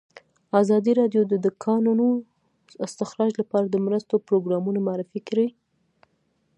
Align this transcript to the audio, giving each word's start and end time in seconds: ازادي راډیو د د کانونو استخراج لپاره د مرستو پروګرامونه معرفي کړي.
ازادي 0.61 0.91
راډیو 1.01 1.21
د 1.31 1.33
د 1.45 1.47
کانونو 1.65 2.05
استخراج 2.85 3.31
لپاره 3.41 3.65
د 3.69 3.75
مرستو 3.85 4.15
پروګرامونه 4.27 4.79
معرفي 4.87 5.19
کړي. 5.29 5.47